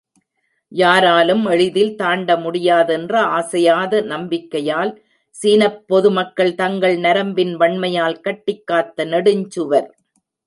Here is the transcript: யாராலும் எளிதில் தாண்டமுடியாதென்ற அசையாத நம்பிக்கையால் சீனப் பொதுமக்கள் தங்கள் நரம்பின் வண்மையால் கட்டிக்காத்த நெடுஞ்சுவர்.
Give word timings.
யாராலும் 0.71 1.43
எளிதில் 1.45 1.91
தாண்டமுடியாதென்ற 1.95 3.13
அசையாத 3.31 4.01
நம்பிக்கையால் 4.03 4.91
சீனப் 5.35 5.79
பொதுமக்கள் 5.87 6.53
தங்கள் 6.55 6.97
நரம்பின் 6.97 7.53
வண்மையால் 7.55 8.19
கட்டிக்காத்த 8.23 9.05
நெடுஞ்சுவர். 9.05 9.89